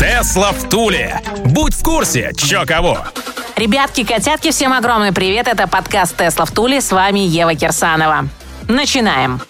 Тесла 0.00 0.52
в 0.52 0.66
Туле. 0.70 1.20
Будь 1.44 1.74
в 1.74 1.82
курсе, 1.82 2.32
чё 2.34 2.64
кого. 2.64 3.00
Ребятки, 3.54 4.02
котятки, 4.02 4.50
всем 4.50 4.72
огромный 4.72 5.12
привет. 5.12 5.46
Это 5.46 5.68
подкаст 5.68 6.16
«Тесла 6.16 6.46
в 6.46 6.52
Туле». 6.52 6.80
С 6.80 6.90
вами 6.90 7.18
Ева 7.18 7.54
Кирсанова. 7.54 8.26
Начинаем. 8.66 9.42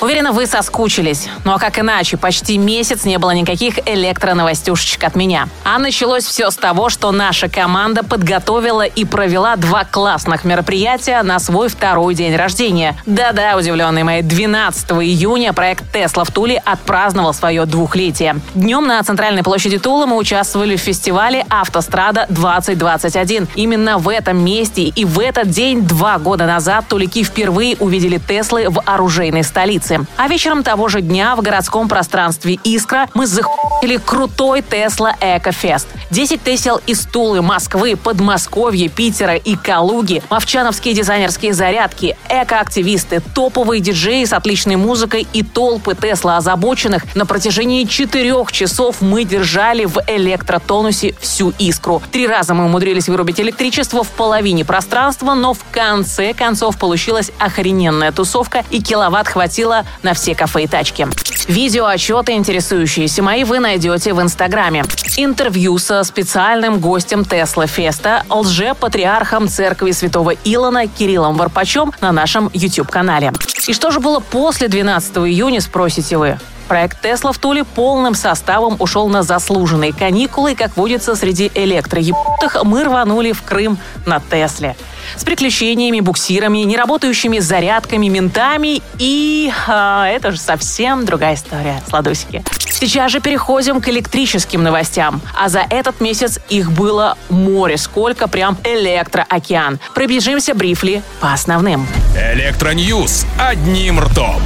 Уверена, 0.00 0.30
вы 0.30 0.46
соскучились. 0.46 1.26
Ну 1.44 1.52
а 1.52 1.58
как 1.58 1.80
иначе? 1.80 2.16
Почти 2.16 2.56
месяц 2.56 3.04
не 3.04 3.18
было 3.18 3.32
никаких 3.32 3.80
электроновостюшечек 3.84 5.02
от 5.02 5.16
меня. 5.16 5.48
А 5.64 5.78
началось 5.78 6.24
все 6.24 6.52
с 6.52 6.56
того, 6.56 6.88
что 6.88 7.10
наша 7.10 7.48
команда 7.48 8.04
подготовила 8.04 8.86
и 8.86 9.04
провела 9.04 9.56
два 9.56 9.84
классных 9.84 10.44
мероприятия 10.44 11.20
на 11.24 11.40
свой 11.40 11.68
второй 11.68 12.14
день 12.14 12.36
рождения. 12.36 12.94
Да-да, 13.06 13.56
удивленные 13.56 14.04
мои, 14.04 14.22
12 14.22 14.92
июня 14.92 15.52
проект 15.52 15.92
«Тесла» 15.92 16.22
в 16.22 16.30
Туле 16.30 16.62
отпраздновал 16.64 17.34
свое 17.34 17.66
двухлетие. 17.66 18.36
Днем 18.54 18.86
на 18.86 19.02
центральной 19.02 19.42
площади 19.42 19.78
Тула 19.78 20.06
мы 20.06 20.16
участвовали 20.16 20.76
в 20.76 20.80
фестивале 20.80 21.44
«Автострада-2021». 21.48 23.48
Именно 23.56 23.98
в 23.98 24.08
этом 24.08 24.44
месте 24.44 24.82
и 24.82 25.04
в 25.04 25.18
этот 25.18 25.50
день 25.50 25.82
два 25.82 26.18
года 26.18 26.46
назад 26.46 26.84
тулики 26.88 27.24
впервые 27.24 27.76
увидели 27.80 28.18
Теслы 28.18 28.68
в 28.68 28.80
оружейной 28.86 29.42
столице 29.42 29.87
столицы. 29.88 30.06
А 30.16 30.28
вечером 30.28 30.62
того 30.62 30.88
же 30.88 31.00
дня 31.00 31.34
в 31.36 31.42
городском 31.42 31.88
пространстве 31.88 32.58
«Искра» 32.64 33.08
мы 33.14 33.26
захуили 33.26 33.96
крутой 33.96 34.62
Тесла 34.62 35.14
Экофест. 35.20 35.88
10 36.10 36.42
Тесел 36.42 36.80
из 36.86 37.04
Тулы, 37.06 37.42
Москвы, 37.42 37.96
Подмосковья, 37.96 38.88
Питера 38.88 39.36
и 39.36 39.56
Калуги, 39.56 40.22
мовчановские 40.30 40.94
дизайнерские 40.94 41.52
зарядки, 41.52 42.16
экоактивисты, 42.28 43.22
топовые 43.34 43.80
диджеи 43.80 44.24
с 44.24 44.32
отличной 44.32 44.76
музыкой 44.76 45.26
и 45.32 45.42
толпы 45.42 45.94
Тесла 45.94 46.38
озабоченных 46.38 47.14
на 47.14 47.26
протяжении 47.26 47.84
четырех 47.84 48.52
часов 48.52 49.00
мы 49.00 49.24
держали 49.24 49.84
в 49.84 50.02
электротонусе 50.06 51.14
всю 51.20 51.52
искру. 51.58 52.02
Три 52.10 52.26
раза 52.26 52.54
мы 52.54 52.64
умудрились 52.64 53.08
вырубить 53.08 53.40
электричество 53.40 54.02
в 54.02 54.08
половине 54.08 54.64
пространства, 54.64 55.34
но 55.34 55.54
в 55.54 55.60
конце 55.72 56.32
концов 56.32 56.78
получилась 56.78 57.30
охрененная 57.38 58.12
тусовка 58.12 58.64
и 58.70 58.82
киловатт 58.82 59.28
хватило 59.28 59.77
на 60.02 60.14
все 60.14 60.34
кафе 60.34 60.64
и 60.64 60.66
тачки. 60.66 61.06
Видео 61.48 61.86
отчеты, 61.86 62.32
интересующиеся 62.32 63.22
мои, 63.22 63.44
вы 63.44 63.58
найдете 63.58 64.12
в 64.12 64.20
Инстаграме. 64.20 64.84
Интервью 65.16 65.78
со 65.78 66.04
специальным 66.04 66.78
гостем 66.78 67.24
Тесла 67.24 67.66
Феста, 67.66 68.24
лже-патриархом 68.28 69.48
церкви 69.48 69.92
Святого 69.92 70.34
Илона 70.44 70.86
Кириллом 70.86 71.36
Варпачом 71.36 71.92
на 72.00 72.12
нашем 72.12 72.50
YouTube-канале. 72.52 73.32
И 73.66 73.72
что 73.72 73.90
же 73.90 74.00
было 74.00 74.20
после 74.20 74.68
12 74.68 75.16
июня, 75.18 75.60
спросите 75.60 76.18
вы? 76.18 76.38
Проект 76.68 77.00
«Тесла» 77.00 77.32
в 77.32 77.38
Туле 77.38 77.64
полным 77.64 78.14
составом 78.14 78.76
ушел 78.78 79.08
на 79.08 79.22
заслуженные 79.22 79.94
каникулы, 79.94 80.52
и, 80.52 80.54
как 80.54 80.76
водится, 80.76 81.16
среди 81.16 81.50
электроебутых 81.54 82.62
мы 82.62 82.84
рванули 82.84 83.32
в 83.32 83.42
Крым 83.42 83.78
на 84.04 84.20
Тесле. 84.20 84.76
С 85.16 85.24
приключениями, 85.24 86.00
буксирами, 86.00 86.58
неработающими 86.58 87.38
зарядками, 87.38 88.08
ментами 88.08 88.82
и... 88.98 89.50
А, 89.66 90.06
это 90.06 90.32
же 90.32 90.38
совсем 90.38 91.06
другая 91.06 91.34
история, 91.34 91.80
сладусики. 91.88 92.44
Сейчас 92.68 93.12
же 93.12 93.20
переходим 93.20 93.80
к 93.80 93.88
электрическим 93.88 94.62
новостям. 94.62 95.22
А 95.34 95.48
за 95.48 95.64
этот 95.70 96.02
месяц 96.02 96.38
их 96.50 96.70
было 96.70 97.16
море. 97.30 97.78
Сколько 97.78 98.28
прям 98.28 98.58
электроокеан. 98.62 99.80
Пробежимся 99.94 100.54
брифли 100.54 101.02
по 101.20 101.32
основным. 101.32 101.86
Электроньюз 102.14 103.24
одним 103.38 104.00
ртом 104.00 104.42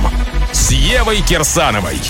Евой 1.12 1.26
Кирсановой. 1.26 2.00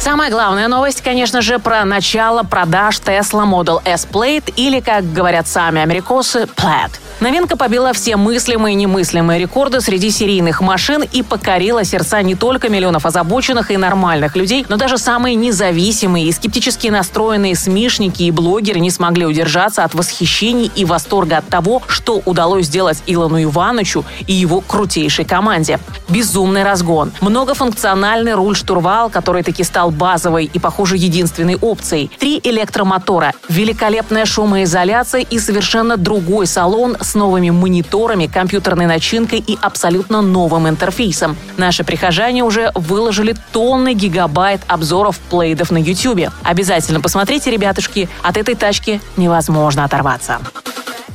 Самая 0.00 0.30
главная 0.30 0.68
новость, 0.68 1.02
конечно 1.02 1.42
же, 1.42 1.58
про 1.58 1.84
начало 1.84 2.44
продаж 2.44 2.96
Tesla 2.96 3.44
Model 3.44 3.82
S 3.84 4.08
Plate 4.10 4.54
или, 4.56 4.80
как 4.80 5.12
говорят 5.12 5.46
сами 5.46 5.82
америкосы, 5.82 6.48
Plaid. 6.56 6.92
Новинка 7.18 7.56
побила 7.56 7.94
все 7.94 8.16
мыслимые 8.16 8.74
и 8.74 8.76
немыслимые 8.76 9.40
рекорды 9.40 9.80
среди 9.80 10.10
серийных 10.10 10.60
машин 10.60 11.02
и 11.02 11.22
покорила 11.22 11.82
сердца 11.82 12.20
не 12.20 12.34
только 12.34 12.68
миллионов 12.68 13.06
озабоченных 13.06 13.70
и 13.70 13.78
нормальных 13.78 14.36
людей, 14.36 14.66
но 14.68 14.76
даже 14.76 14.98
самые 14.98 15.34
независимые 15.34 16.26
и 16.26 16.32
скептически 16.32 16.88
настроенные 16.88 17.56
смешники 17.56 18.24
и 18.24 18.30
блогеры 18.30 18.80
не 18.80 18.90
смогли 18.90 19.24
удержаться 19.24 19.82
от 19.82 19.94
восхищений 19.94 20.70
и 20.76 20.84
восторга 20.84 21.38
от 21.38 21.48
того, 21.48 21.82
что 21.88 22.20
удалось 22.26 22.66
сделать 22.66 23.02
Илону 23.06 23.42
Ивановичу 23.42 24.04
и 24.26 24.34
его 24.34 24.60
крутейшей 24.60 25.24
команде. 25.24 25.80
Безумный 26.10 26.64
разгон, 26.64 27.12
многофункциональный 27.22 28.34
руль-штурвал, 28.34 29.08
который 29.08 29.42
таки 29.42 29.64
стал 29.64 29.90
базовой 29.90 30.50
и, 30.52 30.58
похоже, 30.58 30.98
единственной 30.98 31.56
опцией, 31.56 32.10
три 32.18 32.42
электромотора, 32.44 33.32
великолепная 33.48 34.26
шумоизоляция 34.26 35.22
и 35.22 35.38
совершенно 35.38 35.96
другой 35.96 36.46
салон 36.46 36.96
с 37.06 37.14
новыми 37.14 37.50
мониторами, 37.50 38.26
компьютерной 38.26 38.86
начинкой 38.86 39.38
и 39.38 39.58
абсолютно 39.62 40.20
новым 40.20 40.68
интерфейсом. 40.68 41.36
Наши 41.56 41.84
прихожане 41.84 42.42
уже 42.44 42.72
выложили 42.74 43.34
тонны 43.52 43.94
гигабайт 43.94 44.60
обзоров 44.66 45.18
плейдов 45.18 45.70
на 45.70 45.78
YouTube. 45.78 46.30
Обязательно 46.42 47.00
посмотрите, 47.00 47.50
ребятушки, 47.50 48.08
от 48.22 48.36
этой 48.36 48.54
тачки 48.54 49.00
невозможно 49.16 49.84
оторваться. 49.84 50.40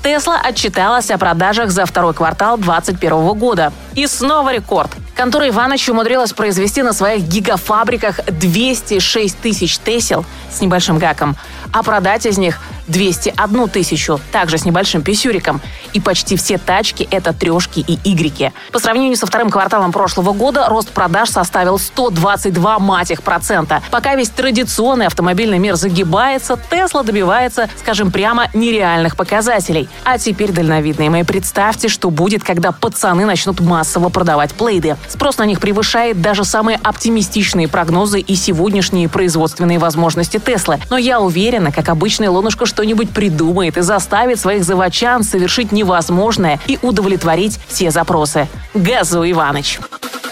Тесла 0.04 0.40
отчиталась 0.44 1.12
о 1.12 1.18
продажах 1.20 1.70
за 1.70 1.86
второй 1.86 2.14
квартал 2.14 2.58
2021 2.58 3.38
года. 3.38 3.72
И 3.94 4.08
снова 4.08 4.52
рекорд. 4.52 4.90
Контора 5.16 5.48
Иванович 5.50 5.90
умудрилась 5.90 6.34
произвести 6.34 6.82
на 6.82 6.94
своих 6.94 7.24
гигафабриках 7.24 8.22
206 8.26 9.38
тысяч 9.40 9.78
Тесел 9.78 10.26
с 10.52 10.62
небольшим 10.62 10.98
гаком, 10.98 11.36
а 11.72 11.84
продать 11.84 12.26
из 12.26 12.40
них 12.40 12.60
201 12.88 13.70
тысячу, 13.70 14.20
также 14.32 14.58
с 14.58 14.66
небольшим 14.66 15.02
писюриком. 15.02 15.62
И 15.94 16.00
почти 16.00 16.36
все 16.38 16.58
тачки— 16.58 17.08
это 17.12 17.34
трешки 17.34 17.80
и 17.80 18.00
игреки. 18.04 18.52
По 18.72 18.80
сравнению 18.80 19.18
со 19.18 19.26
вторым 19.26 19.50
кварталом 19.50 19.92
прошлого 19.92 20.34
года 20.34 20.68
рост 20.68 20.90
продаж 20.90 21.30
составил 21.30 21.78
122 21.78 22.80
мать 22.80 23.12
их 23.12 23.24
процента. 23.24 23.82
Пока 23.92 24.16
весь 24.16 24.30
традиционный 24.30 25.08
автомобильный 25.08 25.60
мир 25.60 25.76
загибается, 25.76 26.58
Тесла 26.70 27.04
добивается, 27.04 27.70
скажем 27.80 28.12
прямо, 28.12 28.50
нереальных 28.54 29.16
показателей. 29.16 29.90
А 30.04 30.18
теперь, 30.18 30.52
дальновидные 30.52 31.10
мои, 31.10 31.24
представьте, 31.24 31.88
что 31.88 32.10
будет, 32.10 32.44
когда 32.44 32.72
пацаны 32.72 33.26
начнут 33.26 33.60
массово 33.60 34.10
продавать 34.10 34.54
плейды. 34.54 34.98
Спрос 35.08 35.38
на 35.38 35.46
них 35.46 35.60
превышает 35.60 36.22
даже 36.22 36.44
самые 36.44 36.80
оптимистичные 36.82 37.68
прогнозы 37.68 38.20
и 38.20 38.36
сегодняшние 38.36 39.10
производственные 39.10 39.80
возможности 39.80 40.40
Теслы. 40.40 40.80
Но 40.90 40.98
я 40.98 41.20
уверена, 41.20 41.72
как 41.72 41.90
обычная 41.90 42.30
лунушка, 42.30 42.66
что-нибудь 42.72 43.12
придумает 43.12 43.78
и 43.78 43.82
заставит 43.82 44.40
своих 44.40 44.64
заводчан 44.64 45.24
совершить 45.24 45.72
невозможное 45.72 46.60
и 46.68 46.80
удовлетворить 46.82 47.60
все 47.68 47.92
запросы. 47.92 48.48
Газу 48.74 49.24
Иваныч. 49.24 49.80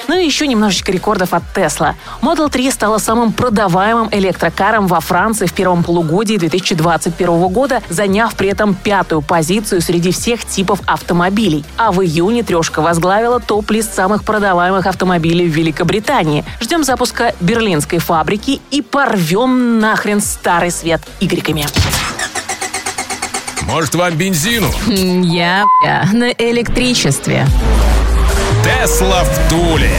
Ну 0.09 0.17
и 0.17 0.25
еще 0.25 0.47
немножечко 0.47 0.91
рекордов 0.91 1.35
от 1.35 1.43
Tesla. 1.55 1.93
Model 2.23 2.49
3 2.49 2.71
стала 2.71 2.97
самым 2.97 3.31
продаваемым 3.31 4.09
электрокаром 4.11 4.87
во 4.87 5.01
Франции 5.01 5.45
в 5.45 5.53
первом 5.53 5.83
полугодии 5.83 6.35
2021 6.35 7.47
года, 7.49 7.83
заняв 7.89 8.33
при 8.33 8.49
этом 8.49 8.73
пятую 8.73 9.21
позицию 9.21 9.81
среди 9.81 10.11
всех 10.11 10.43
типов 10.45 10.79
автомобилей. 10.87 11.63
А 11.77 11.91
в 11.91 12.01
июне 12.01 12.41
трешка 12.41 12.81
возглавила 12.81 13.39
топ-лист 13.39 13.93
самых 13.93 14.23
продаваемых 14.23 14.87
автомобилей 14.87 15.47
в 15.47 15.55
Великобритании. 15.55 16.43
Ждем 16.59 16.83
запуска 16.83 17.35
берлинской 17.39 17.99
фабрики 17.99 18.61
и 18.71 18.81
порвем 18.81 19.79
нахрен 19.79 20.21
старый 20.21 20.71
свет 20.71 21.01
игреками. 21.19 21.67
Может, 23.69 23.93
вам 23.93 24.15
бензину? 24.15 24.71
Я, 24.87 25.63
на 26.11 26.31
электричестве. 26.31 27.45
Тесла 28.63 29.23
в 29.23 29.49
Туле 29.49 29.91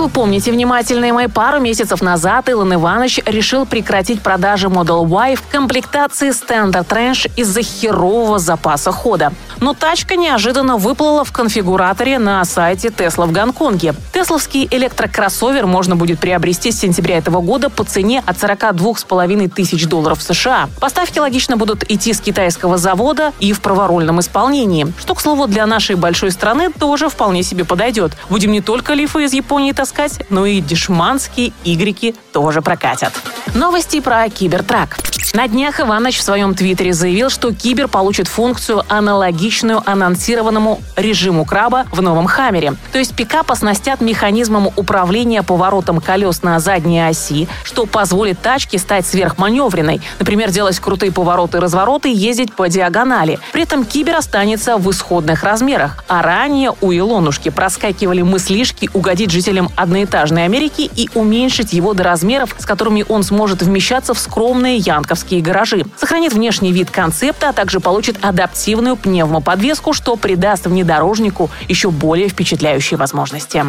Вы 0.00 0.08
помните, 0.08 0.50
внимательные 0.50 1.12
мои, 1.12 1.26
пару 1.26 1.60
месяцев 1.60 2.00
назад 2.00 2.48
Илон 2.48 2.72
Иванович 2.72 3.20
решил 3.26 3.66
прекратить 3.66 4.22
продажи 4.22 4.68
Model 4.68 5.06
Y 5.06 5.36
в 5.36 5.42
комплектации 5.46 6.30
Standard 6.30 6.88
Range 6.88 7.30
из-за 7.36 7.60
херового 7.60 8.38
запаса 8.38 8.92
хода. 8.92 9.30
Но 9.60 9.74
тачка 9.74 10.16
неожиданно 10.16 10.78
выплыла 10.78 11.22
в 11.22 11.32
конфигураторе 11.32 12.18
на 12.18 12.42
сайте 12.46 12.88
Tesla 12.88 13.26
в 13.26 13.32
Гонконге. 13.32 13.94
Тесловский 14.14 14.66
электрокроссовер 14.70 15.66
можно 15.66 15.96
будет 15.96 16.18
приобрести 16.18 16.72
с 16.72 16.80
сентября 16.80 17.18
этого 17.18 17.42
года 17.42 17.68
по 17.68 17.84
цене 17.84 18.22
от 18.24 18.38
42,5 18.38 19.50
тысяч 19.50 19.86
долларов 19.86 20.22
США. 20.22 20.70
Поставки 20.80 21.18
логично 21.18 21.58
будут 21.58 21.84
идти 21.90 22.14
с 22.14 22.22
китайского 22.22 22.78
завода 22.78 23.34
и 23.38 23.52
в 23.52 23.60
праворульном 23.60 24.20
исполнении, 24.20 24.90
что, 24.98 25.14
к 25.14 25.20
слову, 25.20 25.46
для 25.46 25.66
нашей 25.66 25.96
большой 25.96 26.30
страны 26.30 26.70
тоже 26.70 27.10
вполне 27.10 27.42
себе 27.42 27.66
подойдет. 27.66 28.12
Будем 28.30 28.52
не 28.52 28.62
только 28.62 28.94
лифы 28.94 29.24
из 29.24 29.34
Японии 29.34 29.72
таскать, 29.72 29.89
но 30.30 30.46
и 30.46 30.60
дешманские 30.60 31.52
игреки 31.64 32.14
тоже 32.32 32.62
прокатят. 32.62 33.12
Новости 33.54 34.00
про 34.00 34.28
Кибертрак. 34.28 35.09
На 35.32 35.46
днях 35.46 35.78
Иваныч 35.78 36.18
в 36.18 36.22
своем 36.22 36.56
твиттере 36.56 36.92
заявил, 36.92 37.30
что 37.30 37.54
Кибер 37.54 37.86
получит 37.86 38.26
функцию, 38.26 38.82
аналогичную 38.88 39.80
анонсированному 39.88 40.80
режиму 40.96 41.44
краба 41.44 41.86
в 41.92 42.02
новом 42.02 42.26
Хаммере. 42.26 42.74
То 42.90 42.98
есть 42.98 43.14
пикап 43.14 43.52
оснастят 43.52 44.00
механизмом 44.00 44.70
управления 44.74 45.44
поворотом 45.44 46.00
колес 46.00 46.42
на 46.42 46.58
задней 46.58 47.06
оси, 47.06 47.46
что 47.62 47.86
позволит 47.86 48.40
тачке 48.40 48.76
стать 48.76 49.06
сверхманевренной. 49.06 50.00
Например, 50.18 50.50
делать 50.50 50.80
крутые 50.80 51.12
повороты 51.12 51.58
и 51.58 51.60
развороты 51.60 52.10
и 52.10 52.16
ездить 52.16 52.52
по 52.52 52.68
диагонали. 52.68 53.38
При 53.52 53.62
этом 53.62 53.84
Кибер 53.84 54.16
останется 54.16 54.78
в 54.78 54.90
исходных 54.90 55.44
размерах. 55.44 56.04
А 56.08 56.22
ранее 56.22 56.72
у 56.80 56.92
Илонушки 56.92 57.50
проскакивали 57.50 58.22
мыслишки 58.22 58.90
угодить 58.92 59.30
жителям 59.30 59.70
одноэтажной 59.76 60.44
Америки 60.44 60.90
и 60.96 61.08
уменьшить 61.14 61.72
его 61.72 61.94
до 61.94 62.02
размеров, 62.02 62.56
с 62.58 62.66
которыми 62.66 63.04
он 63.08 63.22
сможет 63.22 63.62
вмещаться 63.62 64.12
в 64.12 64.18
скромные 64.18 64.78
янковские 64.78 65.19
московские 65.20 65.42
гаражи. 65.42 65.84
Сохранит 65.98 66.32
внешний 66.32 66.72
вид 66.72 66.90
концепта, 66.90 67.50
а 67.50 67.52
также 67.52 67.80
получит 67.80 68.16
адаптивную 68.24 68.96
пневмоподвеску, 68.96 69.92
что 69.92 70.16
придаст 70.16 70.66
внедорожнику 70.66 71.50
еще 71.68 71.90
более 71.90 72.28
впечатляющие 72.28 72.96
возможности. 72.96 73.64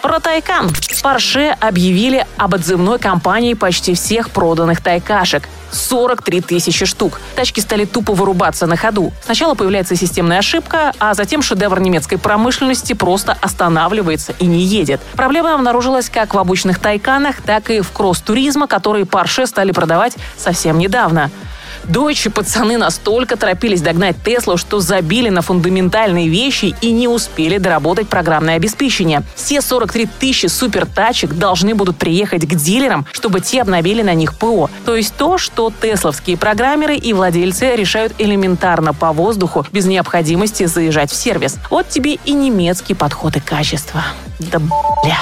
Про 0.00 0.20
Тайкан. 0.20 0.70
Порше 1.02 1.56
объявили 1.60 2.26
об 2.36 2.54
отзывной 2.54 2.98
кампании 2.98 3.54
почти 3.54 3.94
всех 3.94 4.30
проданных 4.30 4.82
тайкашек. 4.82 5.48
43 5.70 6.40
тысячи 6.40 6.86
штук. 6.86 7.20
Тачки 7.36 7.60
стали 7.60 7.84
тупо 7.84 8.12
вырубаться 8.12 8.66
на 8.66 8.76
ходу. 8.76 9.12
Сначала 9.24 9.54
появляется 9.54 9.96
системная 9.96 10.38
ошибка, 10.38 10.92
а 10.98 11.14
затем 11.14 11.42
шедевр 11.42 11.80
немецкой 11.80 12.16
промышленности 12.16 12.92
просто 12.92 13.36
останавливается 13.40 14.34
и 14.38 14.46
не 14.46 14.60
едет. 14.60 15.00
Проблема 15.14 15.54
обнаружилась 15.54 16.10
как 16.10 16.34
в 16.34 16.38
обычных 16.38 16.78
тайканах, 16.78 17.42
так 17.42 17.70
и 17.70 17.80
в 17.80 17.90
кросс-туризма, 17.92 18.66
которые 18.66 19.04
Porsche 19.04 19.46
стали 19.46 19.72
продавать 19.72 20.16
совсем 20.36 20.78
недавно. 20.78 21.30
Дойче 21.88 22.30
пацаны 22.30 22.76
настолько 22.76 23.36
торопились 23.36 23.80
догнать 23.80 24.16
Теслу, 24.22 24.56
что 24.56 24.80
забили 24.80 25.30
на 25.30 25.42
фундаментальные 25.42 26.28
вещи 26.28 26.74
и 26.82 26.90
не 26.90 27.08
успели 27.08 27.58
доработать 27.58 28.08
программное 28.08 28.56
обеспечение. 28.56 29.22
Все 29.34 29.60
43 29.62 30.06
тысячи 30.20 30.46
супертачек 30.46 31.32
должны 31.32 31.74
будут 31.74 31.96
приехать 31.96 32.46
к 32.46 32.54
дилерам, 32.54 33.06
чтобы 33.12 33.40
те 33.40 33.62
обновили 33.62 34.02
на 34.02 34.14
них 34.14 34.36
ПО. 34.36 34.70
То 34.84 34.96
есть 34.96 35.14
то, 35.16 35.38
что 35.38 35.72
тесловские 35.80 36.36
программеры 36.36 36.96
и 36.96 37.12
владельцы 37.12 37.74
решают 37.74 38.12
элементарно 38.18 38.92
по 38.92 39.12
воздуху, 39.12 39.66
без 39.72 39.86
необходимости 39.86 40.66
заезжать 40.66 41.10
в 41.10 41.16
сервис. 41.16 41.56
Вот 41.70 41.88
тебе 41.88 42.18
и 42.24 42.32
немецкий 42.32 42.94
подход 42.94 43.36
и 43.36 43.40
качество. 43.40 44.04
Да 44.38 44.58
бля. 44.58 45.18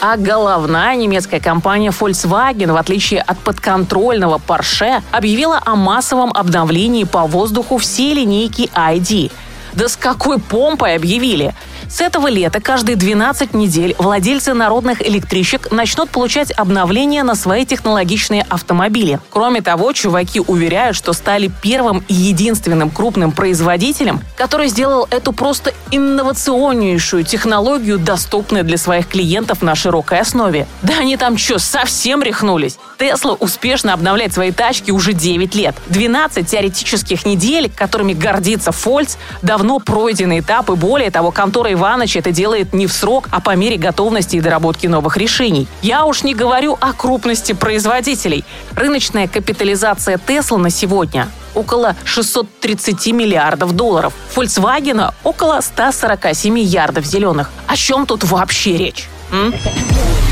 А 0.00 0.16
головная 0.16 0.94
немецкая 0.94 1.40
компания 1.40 1.90
Volkswagen, 1.90 2.72
в 2.72 2.76
отличие 2.76 3.22
от 3.22 3.38
подконтрольного 3.38 4.40
Porsche, 4.46 5.02
объявила 5.10 5.60
о 5.64 5.74
массовом 5.74 6.32
обновлении 6.32 7.04
по 7.04 7.26
воздуху 7.26 7.78
всей 7.78 8.14
линейки 8.14 8.70
ID. 8.74 9.32
Да 9.72 9.88
с 9.88 9.96
какой 9.96 10.38
помпой 10.38 10.96
объявили! 10.96 11.54
С 11.88 12.00
этого 12.00 12.26
лета 12.28 12.60
каждые 12.60 12.96
12 12.96 13.54
недель 13.54 13.94
владельцы 13.98 14.54
народных 14.54 15.06
электричек 15.06 15.70
начнут 15.70 16.10
получать 16.10 16.50
обновления 16.50 17.22
на 17.22 17.34
свои 17.34 17.64
технологичные 17.64 18.44
автомобили. 18.48 19.20
Кроме 19.30 19.62
того, 19.62 19.92
чуваки 19.92 20.40
уверяют, 20.40 20.96
что 20.96 21.12
стали 21.12 21.50
первым 21.62 22.04
и 22.08 22.14
единственным 22.14 22.90
крупным 22.90 23.30
производителем, 23.30 24.20
который 24.36 24.68
сделал 24.68 25.06
эту 25.10 25.32
просто 25.32 25.72
инновационнейшую 25.92 27.24
технологию 27.24 27.98
доступной 27.98 28.64
для 28.64 28.78
своих 28.78 29.06
клиентов 29.08 29.62
на 29.62 29.74
широкой 29.74 30.20
основе. 30.20 30.66
Да 30.82 30.94
они 30.98 31.16
там 31.16 31.38
что, 31.38 31.58
совсем 31.58 32.22
рехнулись? 32.22 32.78
Тесла 32.98 33.34
успешно 33.34 33.92
обновляет 33.92 34.32
свои 34.32 34.50
тачки 34.50 34.90
уже 34.90 35.12
9 35.12 35.54
лет. 35.54 35.76
12 35.88 36.48
теоретических 36.48 37.24
недель, 37.26 37.70
которыми 37.74 38.12
гордится 38.14 38.72
Фольц, 38.72 39.16
давно 39.42 39.78
пройденный 39.78 40.40
этап, 40.40 40.70
и 40.70 40.74
более 40.74 41.10
того, 41.10 41.30
контора 41.30 41.70
Иванович 41.76 42.16
это 42.16 42.32
делает 42.32 42.72
не 42.72 42.86
в 42.86 42.92
срок, 42.92 43.28
а 43.30 43.40
по 43.40 43.54
мере 43.54 43.76
готовности 43.76 44.36
и 44.36 44.40
доработки 44.40 44.86
новых 44.86 45.16
решений. 45.16 45.68
Я 45.82 46.04
уж 46.04 46.22
не 46.22 46.34
говорю 46.34 46.76
о 46.80 46.92
крупности 46.92 47.52
производителей. 47.52 48.44
Рыночная 48.74 49.28
капитализация 49.28 50.18
Тесла 50.18 50.58
на 50.58 50.70
сегодня 50.70 51.28
около 51.54 51.96
630 52.04 53.08
миллиардов 53.12 53.72
долларов. 53.72 54.12
Volkswagen 54.34 55.12
около 55.24 55.60
147 55.60 56.58
ярдов 56.58 57.04
зеленых. 57.04 57.50
О 57.66 57.76
чем 57.76 58.06
тут 58.06 58.24
вообще 58.24 58.76
речь? 58.76 59.08
М? 59.32 59.54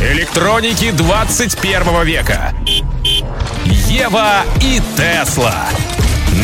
Электроники 0.00 0.91
21 0.91 2.05
века. 2.05 2.52
Ева 3.64 4.43
и 4.61 4.81
Тесла. 4.96 5.69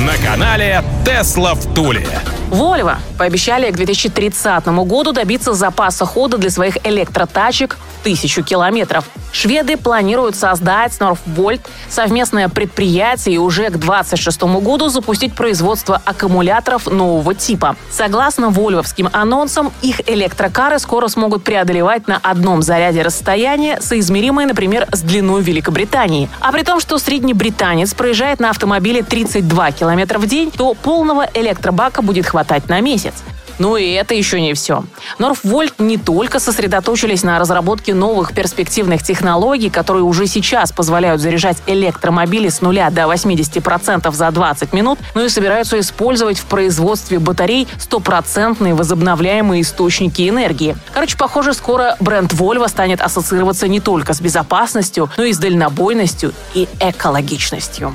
На 0.05 0.17
канале 0.27 0.83
Тесла 1.05 1.55
в 1.55 1.75
Туле. 1.75 2.07
Volvo 2.51 2.97
пообещали 3.17 3.71
к 3.71 3.77
2030 3.77 4.67
году 4.67 5.13
добиться 5.13 5.55
запаса 5.55 6.05
хода 6.05 6.37
для 6.37 6.51
своих 6.51 6.85
электротачек 6.85 7.79
тысячу 8.03 8.43
километров. 8.43 9.05
Шведы 9.33 9.77
планируют 9.77 10.35
создать 10.35 10.93
Northvolt 10.99 11.61
совместное 11.89 12.49
предприятие 12.49 13.37
и 13.37 13.39
уже 13.39 13.67
к 13.67 13.79
2026 13.79 14.43
году 14.61 14.89
запустить 14.89 15.35
производство 15.35 16.01
аккумуляторов 16.05 16.87
нового 16.87 17.35
типа. 17.35 17.77
Согласно 17.93 18.51
вольвовским 18.51 19.09
анонсам, 19.13 19.71
их 19.83 20.01
электрокары 20.09 20.81
скоро 20.81 21.07
смогут 21.07 21.45
преодолевать 21.45 22.09
на 22.09 22.17
одном 22.17 22.63
заряде 22.63 23.03
расстояние, 23.03 23.81
соизмеримое, 23.81 24.47
например, 24.47 24.89
с 24.91 25.03
длиной 25.03 25.43
Великобритании. 25.43 26.29
А 26.41 26.51
при 26.51 26.63
том, 26.63 26.81
что 26.81 26.99
средний 26.99 27.35
британец 27.35 27.95
проезжает 27.95 28.41
на 28.41 28.51
автомобиле 28.51 29.03
32 29.03 29.73
км 29.73 30.19
в 30.19 30.27
день, 30.27 30.51
то 30.51 30.75
полного 30.75 31.29
электробака 31.35 32.03
будет 32.03 32.27
хватать 32.27 32.40
на 32.69 32.81
месяц. 32.81 33.15
Но 33.61 33.77
и 33.77 33.91
это 33.91 34.15
еще 34.15 34.41
не 34.41 34.55
все. 34.55 34.85
Норфвольт 35.19 35.79
не 35.79 35.99
только 35.99 36.41
сосредоточились 36.41 37.23
на 37.23 37.39
разработке 37.39 37.93
новых 37.95 38.33
перспективных 38.33 39.03
технологий, 39.03 39.69
которые 39.69 40.03
уже 40.03 40.27
сейчас 40.27 40.73
позволяют 40.73 41.21
заряжать 41.21 41.59
электромобили 41.67 42.49
с 42.49 42.63
нуля 42.63 42.89
до 42.89 43.03
80% 43.03 44.11
за 44.13 44.31
20 44.31 44.73
минут, 44.73 44.99
но 45.15 45.23
и 45.23 45.29
собираются 45.29 45.79
использовать 45.79 46.39
в 46.39 46.47
производстве 46.47 47.19
батарей 47.19 47.69
стопроцентные 47.79 48.75
возобновляемые 48.75 49.61
источники 49.61 50.27
энергии. 50.27 50.75
Короче, 50.95 51.19
похоже, 51.19 51.53
скоро 51.53 51.97
бренд 52.01 52.33
Volvo 52.33 52.67
станет 52.67 53.03
ассоциироваться 53.03 53.69
не 53.69 53.81
только 53.81 54.15
с 54.15 54.23
безопасностью, 54.23 55.11
но 55.19 55.25
и 55.25 55.35
с 55.35 55.39
дальнобойностью 55.39 56.33
и 56.55 56.67
экологичностью. 56.81 57.95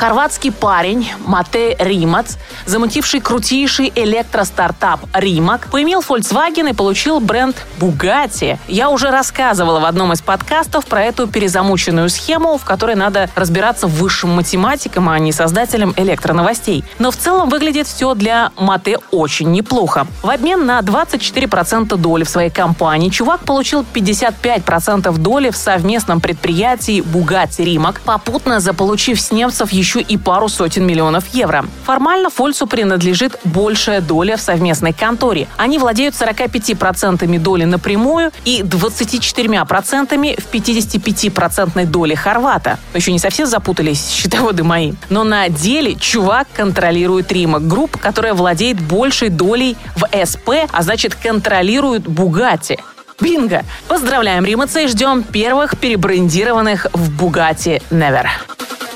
Хорватский 0.00 0.50
парень 0.50 1.12
Матей 1.26 1.76
Римац, 1.78 2.36
замутивший 2.64 3.20
крутейший 3.20 3.92
электростартап 3.94 5.00
Римак, 5.12 5.68
поимел 5.70 6.00
Volkswagen 6.00 6.70
и 6.70 6.72
получил 6.72 7.20
бренд 7.20 7.54
Bugatti. 7.78 8.56
Я 8.66 8.88
уже 8.88 9.10
рассказывала 9.10 9.78
в 9.78 9.84
одном 9.84 10.14
из 10.14 10.22
подкастов 10.22 10.86
про 10.86 11.02
эту 11.02 11.26
перезамученную 11.26 12.08
схему, 12.08 12.56
в 12.56 12.64
которой 12.64 12.96
надо 12.96 13.28
разбираться 13.34 13.88
высшим 13.88 14.30
математикам, 14.30 15.06
а 15.10 15.18
не 15.18 15.32
создателям 15.32 15.92
электроновостей. 15.94 16.82
Но 16.98 17.10
в 17.10 17.16
целом 17.18 17.50
выглядит 17.50 17.86
все 17.86 18.14
для 18.14 18.52
Мате 18.56 19.00
очень 19.10 19.52
неплохо. 19.52 20.06
В 20.22 20.30
обмен 20.30 20.64
на 20.64 20.80
24% 20.80 21.94
доли 21.98 22.24
в 22.24 22.30
своей 22.30 22.48
компании 22.48 23.10
чувак 23.10 23.40
получил 23.40 23.84
55% 23.92 25.14
доли 25.18 25.50
в 25.50 25.58
совместном 25.58 26.22
предприятии 26.22 27.02
Bugatti 27.02 27.64
Римак, 27.64 28.00
попутно 28.00 28.60
заполучив 28.60 29.20
с 29.20 29.30
немцев 29.30 29.70
еще 29.72 29.89
еще 29.90 30.00
и 30.00 30.16
пару 30.16 30.48
сотен 30.48 30.86
миллионов 30.86 31.34
евро. 31.34 31.64
Формально 31.84 32.30
Фольцу 32.30 32.68
принадлежит 32.68 33.36
большая 33.42 34.00
доля 34.00 34.36
в 34.36 34.40
совместной 34.40 34.92
конторе. 34.92 35.48
Они 35.56 35.78
владеют 35.78 36.14
45% 36.14 37.38
доли 37.40 37.64
напрямую 37.64 38.30
и 38.44 38.62
24% 38.62 40.40
в 40.40 40.54
55% 40.54 41.86
доли 41.86 42.14
Хорвата. 42.14 42.78
Еще 42.94 43.10
не 43.10 43.18
совсем 43.18 43.46
запутались, 43.46 44.10
счетоводы 44.12 44.62
мои. 44.62 44.92
Но 45.08 45.24
на 45.24 45.48
деле 45.48 45.96
чувак 45.96 46.46
контролирует 46.54 47.32
Rimac 47.32 47.58
Group, 47.58 47.96
которая 47.96 48.34
владеет 48.34 48.80
большей 48.80 49.28
долей 49.28 49.76
в 49.96 50.06
СП, 50.24 50.50
а 50.70 50.82
значит 50.82 51.16
контролирует 51.16 52.06
Bugatti. 52.06 52.78
Бинго! 53.20 53.64
Поздравляем 53.88 54.44
Римаца 54.44 54.80
и 54.80 54.86
ждем 54.86 55.24
первых 55.24 55.76
перебрендированных 55.76 56.86
в 56.92 57.10
Bugatti 57.10 57.82
Nevera. 57.90 58.28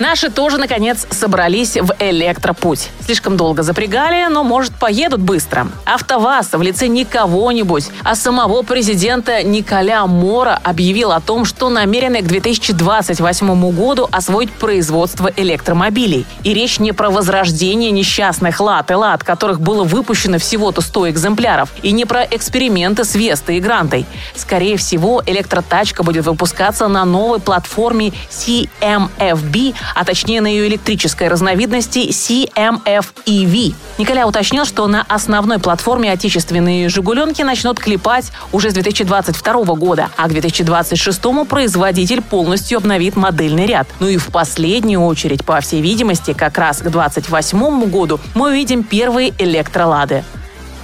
Наши 0.01 0.29
тоже, 0.29 0.59
наконец, 0.59 1.07
собрались 1.11 1.77
в 1.77 1.95
электропуть. 2.01 2.91
Слишком 3.05 3.37
долго 3.37 3.63
запрягали, 3.63 4.27
но, 4.29 4.43
может, 4.43 4.75
поедут 4.75 5.21
быстро. 5.21 5.69
АвтоВАЗ 5.85 6.55
в 6.55 6.63
лице 6.63 6.89
не 6.89 7.05
кого-нибудь, 7.05 7.89
а 8.03 8.17
самого 8.17 8.63
президента 8.63 9.45
Николя 9.45 10.05
Мора 10.07 10.61
объявил 10.65 11.13
о 11.13 11.21
том, 11.21 11.45
что 11.45 11.69
намерены 11.69 12.23
к 12.23 12.27
2028 12.27 13.71
году 13.71 14.09
освоить 14.11 14.51
производство 14.53 15.31
электромобилей. 15.37 16.27
И 16.43 16.55
речь 16.55 16.81
не 16.81 16.91
про 16.91 17.11
возрождение 17.11 17.93
несчастных 17.93 18.59
Лад 18.59 18.91
Эллад, 18.91 19.23
которых 19.23 19.61
было 19.61 19.85
выпущено 19.85 20.39
всего-то 20.39 20.81
100 20.81 21.11
экземпляров, 21.11 21.69
и 21.83 21.93
не 21.93 22.05
про 22.05 22.25
эксперименты 22.25 23.05
с 23.05 23.15
Вестой 23.15 23.59
и 23.59 23.61
Грантой. 23.61 24.07
Скорее 24.35 24.77
всего, 24.77 25.23
электротачка 25.25 26.03
будет 26.03 26.27
выпускаться 26.27 26.89
на 26.89 27.05
новой 27.05 27.39
платформе 27.39 28.13
CMFB 28.31 29.75
а 29.95 30.05
точнее 30.05 30.41
на 30.41 30.47
ее 30.47 30.69
электрической 30.69 31.29
разновидности 31.29 32.09
CMF-EV. 32.11 33.75
Николя 33.99 34.27
уточнил, 34.27 34.65
что 34.65 34.87
на 34.87 35.03
основной 35.09 35.59
платформе 35.59 36.13
отечественные 36.13 36.89
«Жигуленки» 36.89 37.43
начнут 37.43 37.79
клепать 37.79 38.33
уже 38.53 38.71
с 38.71 38.75
2022 38.75 39.65
года, 39.75 40.11
а 40.17 40.29
к 40.29 40.31
2026 40.31 41.21
производитель 41.49 42.23
полностью 42.23 42.79
обновит 42.79 43.17
модельный 43.17 43.67
ряд. 43.67 43.87
Ну 44.01 44.09
и 44.09 44.17
в 44.17 44.27
последнюю 44.27 45.03
очередь, 45.05 45.45
по 45.45 45.61
всей 45.61 45.81
видимости, 45.81 46.33
как 46.33 46.59
раз 46.59 46.79
к 46.79 46.91
2028 46.91 47.85
году 47.91 48.21
мы 48.35 48.51
увидим 48.51 48.83
первые 48.83 49.33
электролады. 49.39 50.25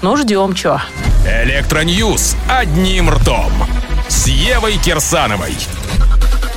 Ну, 0.02 0.16
ждем, 0.16 0.54
чё. 0.54 0.80
Электроньюз 1.26 2.36
одним 2.48 3.10
ртом. 3.10 3.52
С 4.08 4.26
Евой 4.26 4.78
Кирсановой. 4.78 5.54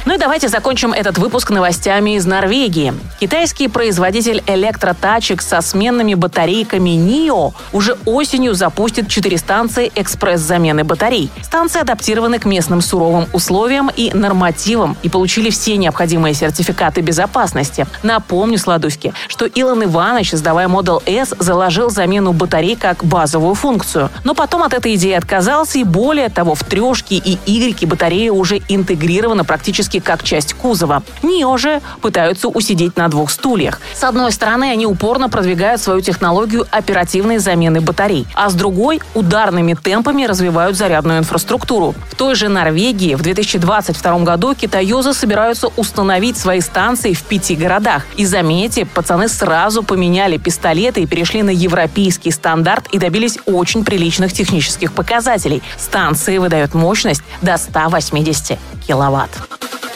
Ну 0.06 0.16
и 0.16 0.18
давайте 0.18 0.50
закончим 0.50 0.92
этот 0.92 1.18
выпуск 1.18 1.50
новостями 1.50 2.18
из 2.18 2.26
Норвегии. 2.26 2.94
Китайский 3.22 3.70
производитель 3.70 4.44
электротачек 4.48 5.42
со 5.42 5.62
сменными 5.62 6.14
батарейками 6.14 6.90
NIO 6.90 7.54
уже 7.72 7.96
осенью 8.06 8.54
запустит 8.54 9.08
четыре 9.08 9.38
станции 9.38 9.90
экспресс-замены 9.96 10.84
батарей. 10.84 11.32
Станции 11.42 11.80
адаптированы 11.80 12.40
к 12.40 12.44
местным 12.44 12.82
суровым 12.82 13.28
условиям 13.32 13.90
и 13.96 14.12
нормативам 14.14 14.98
и 15.04 15.10
получили 15.10 15.50
все 15.50 15.78
необходимые 15.78 16.34
сертификаты 16.34 17.00
безопасности. 17.00 17.88
Напомню, 18.04 18.58
Сладуськи, 18.58 19.14
что 19.30 19.46
Илон 19.46 19.86
Иванович, 19.86 20.32
создавая 20.32 20.68
Model 20.68 21.02
S, 21.06 21.34
заложил 21.40 21.90
замену 21.90 22.34
батарей 22.34 22.76
как 22.76 23.06
базовую 23.06 23.56
функцию. 23.56 24.10
Но 24.26 24.36
потом 24.36 24.64
от 24.64 24.74
этой 24.74 24.96
идеи 24.96 25.14
отказался 25.14 25.80
и 25.80 25.86
более 25.86 26.28
того, 26.28 26.56
в 26.56 26.64
трешке 26.66 27.16
и 27.16 27.40
Y 27.46 27.86
батарея 27.86 28.34
уже 28.34 28.60
интегрирована 28.68 29.46
практически 29.46 29.93
практически 29.94 30.00
как 30.00 30.24
часть 30.24 30.54
кузова. 30.54 31.04
НИО 31.24 31.58
же 31.58 31.82
пытаются 32.02 32.48
усидеть 32.48 32.98
на 32.98 33.08
двух 33.08 33.30
стульях. 33.30 33.80
С 33.94 34.04
одной 34.04 34.32
стороны, 34.32 34.66
они 34.66 34.86
упорно 34.86 35.30
продвигают 35.30 35.82
свою 35.82 36.02
технологию 36.02 36.66
оперативной 36.72 37.40
замены 37.40 37.82
батарей, 37.82 38.26
а 38.34 38.50
с 38.50 38.54
другой– 38.54 39.02
ударными 39.14 39.74
темпами 39.74 40.26
развивают 40.26 40.78
зарядную 40.78 41.20
инфраструктуру. 41.20 41.96
В 42.12 42.16
той 42.16 42.36
же 42.36 42.50
Норвегии 42.50 43.16
в 43.16 43.22
2022 43.22 44.20
году 44.20 44.56
китаёзы 44.56 45.14
собираются 45.14 45.70
установить 45.78 46.38
свои 46.38 46.62
станции 46.62 47.14
в 47.14 47.24
пяти 47.24 47.56
городах. 47.56 48.04
И 48.18 48.26
заметьте, 48.26 48.86
пацаны 48.86 49.28
сразу 49.28 49.84
поменяли 49.84 50.38
пистолеты 50.38 51.02
и 51.02 51.06
перешли 51.06 51.44
на 51.44 51.52
европейский 51.52 52.32
стандарт 52.32 52.88
и 52.94 53.00
добились 53.00 53.38
очень 53.46 53.84
приличных 53.84 54.34
технических 54.34 54.94
показателей. 54.94 55.62
Станции 55.78 56.38
выдают 56.38 56.74
мощность 56.74 57.24
до 57.42 57.58
180 57.58 58.58
киловатт. 58.88 59.30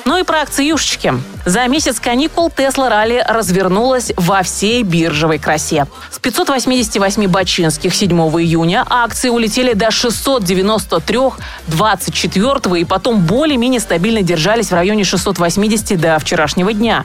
Ну 0.07 0.17
и 0.17 0.23
про 0.23 0.43
акциюшечки. 0.43 1.15
За 1.43 1.67
месяц 1.67 1.99
каникул 1.99 2.49
Тесла 2.49 2.87
Ралли 2.87 3.21
развернулась 3.27 4.13
во 4.15 4.41
всей 4.41 4.81
биржевой 4.83 5.37
красе. 5.37 5.85
С 6.09 6.17
588 6.17 7.27
бачинских 7.27 7.93
7 7.93 8.17
июня 8.17 8.85
акции 8.89 9.27
улетели 9.27 9.73
до 9.73 9.91
693 9.91 11.19
24 11.67 12.79
и 12.79 12.85
потом 12.85 13.19
более-менее 13.25 13.81
стабильно 13.81 14.21
держались 14.21 14.69
в 14.69 14.75
районе 14.75 15.03
680 15.03 15.99
до 15.99 16.17
вчерашнего 16.19 16.71
дня. 16.71 17.03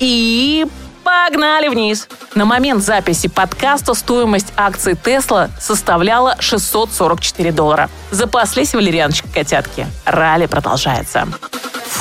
И 0.00 0.66
Погнали 1.04 1.68
вниз! 1.68 2.08
На 2.34 2.44
момент 2.44 2.82
записи 2.82 3.28
подкаста 3.28 3.94
стоимость 3.94 4.52
акций 4.56 4.96
Тесла 4.96 5.48
составляла 5.60 6.36
644 6.40 7.52
доллара. 7.52 7.90
Запаслись 8.10 8.74
валерьяночка 8.74 9.28
котятки. 9.28 9.86
Ралли 10.04 10.46
продолжается. 10.46 11.28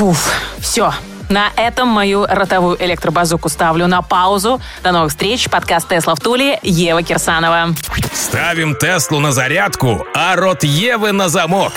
Фуф, 0.02 0.34
все. 0.60 0.92
На 1.30 1.52
этом 1.56 1.88
мою 1.88 2.26
ротовую 2.26 2.76
электробазуку 2.84 3.50
ставлю 3.50 3.86
на 3.86 4.02
паузу. 4.02 4.60
До 4.82 4.92
новых 4.92 5.12
встреч. 5.12 5.48
Подкаст 5.48 5.90
«Тесла 5.90 6.16
в 6.16 6.20
Туле». 6.20 6.58
Ева 6.64 7.04
Кирсанова. 7.04 7.76
Ставим 8.12 8.76
Теслу 8.76 9.20
на 9.20 9.32
зарядку, 9.32 10.04
а 10.16 10.36
рот 10.38 10.64
Евы 10.64 11.12
на 11.12 11.30
замок. 11.30 11.74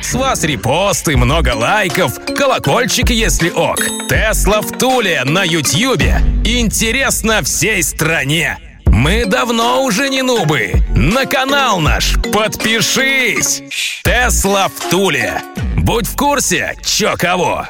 С 0.00 0.14
вас 0.14 0.42
репосты, 0.42 1.18
много 1.18 1.54
лайков, 1.54 2.14
колокольчик, 2.34 3.10
если 3.10 3.50
ок. 3.50 3.76
Тесла 4.08 4.62
в 4.62 4.72
Туле 4.78 5.22
на 5.24 5.44
Ютьюбе. 5.44 6.22
Интересно 6.46 7.42
всей 7.42 7.82
стране. 7.82 8.56
Мы 8.86 9.26
давно 9.26 9.84
уже 9.84 10.08
не 10.08 10.22
нубы. 10.22 10.72
На 10.96 11.26
канал 11.26 11.78
наш 11.78 12.14
подпишись. 12.32 13.62
Тесла 14.02 14.68
в 14.68 14.90
Туле. 14.90 15.42
Будь 15.88 16.06
в 16.06 16.16
курсе, 16.16 16.76
чё 16.84 17.16
кого. 17.16 17.66